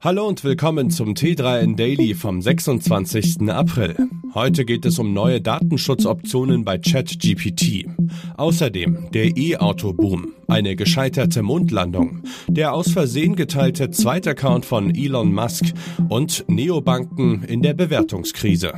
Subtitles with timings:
[0.00, 3.50] Hallo und willkommen zum T3N Daily vom 26.
[3.50, 3.96] April.
[4.32, 7.86] Heute geht es um neue Datenschutzoptionen bei ChatGPT.
[8.36, 15.64] Außerdem der E-Auto-Boom, eine gescheiterte Mondlandung, der aus Versehen geteilte Zweitaccount von Elon Musk
[16.08, 18.74] und Neobanken in der Bewertungskrise.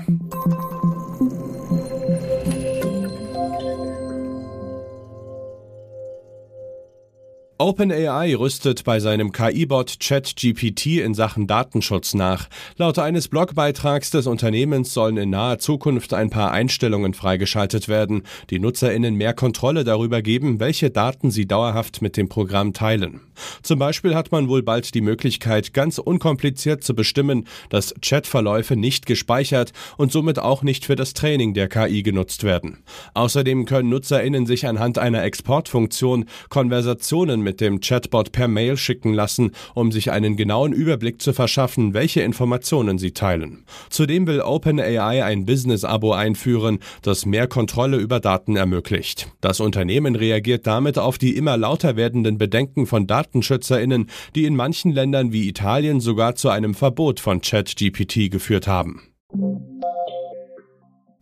[7.71, 12.49] OpenAI rüstet bei seinem KI-Bot ChatGPT in Sachen Datenschutz nach.
[12.79, 18.59] Laut eines Blogbeitrags des Unternehmens sollen in naher Zukunft ein paar Einstellungen freigeschaltet werden, die
[18.59, 23.21] NutzerInnen mehr Kontrolle darüber geben, welche Daten sie dauerhaft mit dem Programm teilen.
[23.63, 29.07] Zum Beispiel hat man wohl bald die Möglichkeit, ganz unkompliziert zu bestimmen, dass Chatverläufe nicht
[29.07, 32.79] gespeichert und somit auch nicht für das Training der KI genutzt werden.
[33.15, 39.53] Außerdem können NutzerInnen sich anhand einer Exportfunktion Konversationen mit dem Chatbot per Mail schicken lassen,
[39.75, 43.65] um sich einen genauen Überblick zu verschaffen, welche Informationen sie teilen.
[43.91, 49.29] Zudem will OpenAI ein Business-Abo einführen, das mehr Kontrolle über Daten ermöglicht.
[49.41, 54.93] Das Unternehmen reagiert damit auf die immer lauter werdenden Bedenken von DatenschützerInnen, die in manchen
[54.93, 59.03] Ländern wie Italien sogar zu einem Verbot von ChatGPT geführt haben.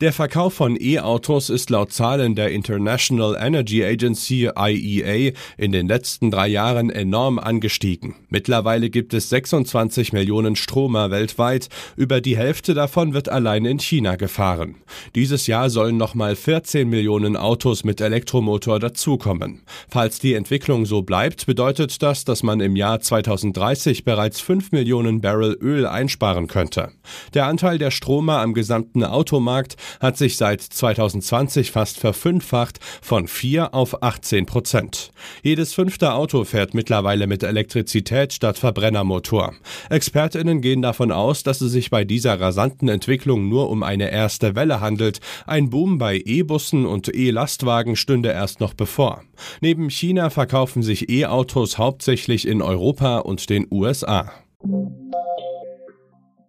[0.01, 6.31] Der Verkauf von E-Autos ist laut Zahlen der International Energy Agency IEA in den letzten
[6.31, 8.15] drei Jahren enorm angestiegen.
[8.29, 14.15] Mittlerweile gibt es 26 Millionen Stromer weltweit, über die Hälfte davon wird allein in China
[14.15, 14.77] gefahren.
[15.17, 19.63] Dieses Jahr sollen nochmal 14 Millionen Autos mit Elektromotor dazukommen.
[19.89, 25.21] Falls die Entwicklung so bleibt, bedeutet das, dass man im Jahr 2030 bereits 5 Millionen
[25.21, 26.93] Barrel Öl einsparen könnte.
[27.35, 33.75] Der Anteil der Stromer am gesamten Automarkt hat sich seit 2020 fast verfünffacht von 4
[33.75, 35.11] auf 18 Prozent.
[35.43, 39.55] Jedes fünfte Auto fährt mittlerweile mit Elektrizität statt Verbrennermotor.
[39.91, 44.55] ExpertInnen gehen davon aus, dass es sich bei dieser rasanten Entwicklung nur um eine erste
[44.55, 45.21] Welle handelt.
[45.47, 49.23] Ein Boom bei E-Bussen und E-Lastwagen stünde erst noch bevor.
[49.61, 54.33] Neben China verkaufen sich E-Autos hauptsächlich in Europa und den USA.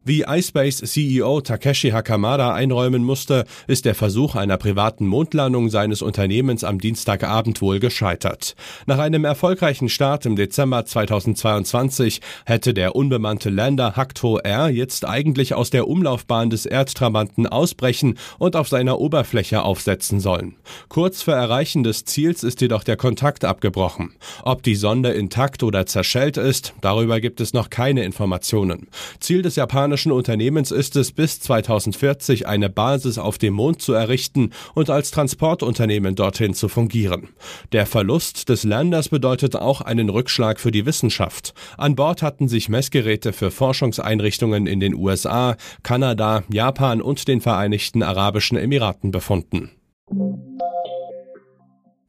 [0.09, 6.63] Wie iSpace CEO Takeshi Hakamada einräumen musste, ist der Versuch einer privaten Mondlandung seines Unternehmens
[6.63, 8.55] am Dienstagabend wohl gescheitert.
[8.87, 15.53] Nach einem erfolgreichen Start im Dezember 2022 hätte der unbemannte Lander Hakto R jetzt eigentlich
[15.53, 20.55] aus der Umlaufbahn des Erdtrabanten ausbrechen und auf seiner Oberfläche aufsetzen sollen.
[20.87, 24.15] Kurz vor Erreichen des Ziels ist jedoch der Kontakt abgebrochen.
[24.41, 28.87] Ob die Sonde intakt oder zerschellt ist, darüber gibt es noch keine Informationen.
[29.19, 33.93] Ziel des japanischen amerikanischen Unternehmens ist es, bis 2040 eine Basis auf dem Mond zu
[33.93, 37.29] errichten und als Transportunternehmen dorthin zu fungieren.
[37.73, 41.53] Der Verlust des Landers bedeutet auch einen Rückschlag für die Wissenschaft.
[41.77, 48.01] An Bord hatten sich Messgeräte für Forschungseinrichtungen in den USA, Kanada, Japan und den Vereinigten
[48.01, 49.71] Arabischen Emiraten befunden.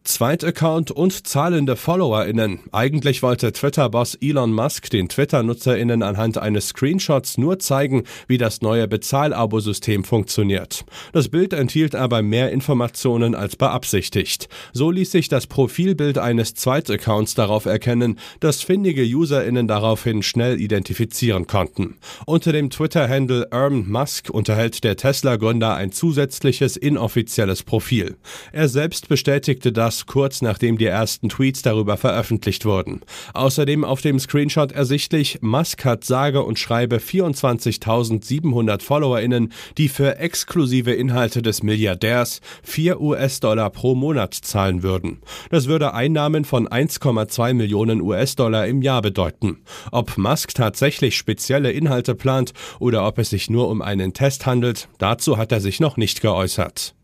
[0.03, 2.61] Zweitaccount und zahlende FollowerInnen.
[2.72, 8.89] Eigentlich wollte Twitter-Boss Elon Musk den Twitter-NutzerInnen anhand eines Screenshots nur zeigen, wie das neue
[8.89, 10.87] Bezahlabosystem funktioniert.
[11.12, 14.49] Das Bild enthielt aber mehr Informationen als beabsichtigt.
[14.72, 21.47] So ließ sich das Profilbild eines Zweitaccounts darauf erkennen, das findige UserInnen daraufhin schnell identifizieren
[21.47, 21.99] konnten.
[22.25, 28.16] Unter dem Twitter-Handle Erm Musk unterhält der Tesla-Gründer ein zusätzliches inoffizielles Profil.
[28.53, 33.01] Er selbst bestätigte das das kurz nachdem die ersten Tweets darüber veröffentlicht wurden.
[33.34, 40.93] Außerdem auf dem Screenshot ersichtlich, Musk hat sage und schreibe 24.700 FollowerInnen, die für exklusive
[40.93, 45.23] Inhalte des Milliardärs 4 US-Dollar pro Monat zahlen würden.
[45.51, 49.59] Das würde Einnahmen von 1,2 Millionen US-Dollar im Jahr bedeuten.
[49.91, 54.89] Ob Musk tatsächlich spezielle Inhalte plant oder ob es sich nur um einen Test handelt,
[54.99, 56.95] dazu hat er sich noch nicht geäußert.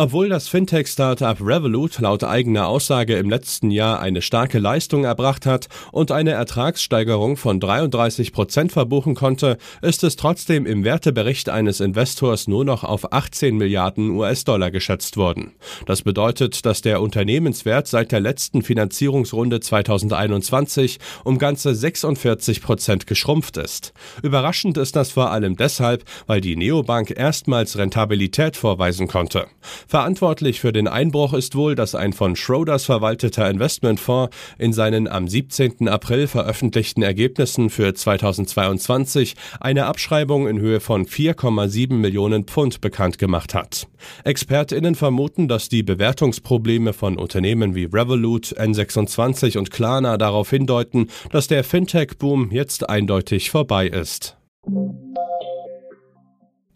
[0.00, 5.66] Obwohl das Fintech-Startup Revolut laut eigener Aussage im letzten Jahr eine starke Leistung erbracht hat
[5.90, 12.46] und eine Ertragssteigerung von 33 Prozent verbuchen konnte, ist es trotzdem im Wertebericht eines Investors
[12.46, 15.56] nur noch auf 18 Milliarden US-Dollar geschätzt worden.
[15.86, 23.56] Das bedeutet, dass der Unternehmenswert seit der letzten Finanzierungsrunde 2021 um ganze 46 Prozent geschrumpft
[23.56, 23.92] ist.
[24.22, 29.48] Überraschend ist das vor allem deshalb, weil die Neobank erstmals Rentabilität vorweisen konnte.
[29.88, 35.26] Verantwortlich für den Einbruch ist wohl, dass ein von Schroders verwalteter Investmentfonds in seinen am
[35.26, 35.88] 17.
[35.88, 43.54] April veröffentlichten Ergebnissen für 2022 eine Abschreibung in Höhe von 4,7 Millionen Pfund bekannt gemacht
[43.54, 43.88] hat.
[44.24, 51.48] ExpertInnen vermuten, dass die Bewertungsprobleme von Unternehmen wie Revolut, N26 und Klarna darauf hindeuten, dass
[51.48, 54.36] der Fintech-Boom jetzt eindeutig vorbei ist.